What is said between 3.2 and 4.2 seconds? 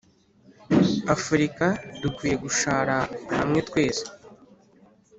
hamwe twese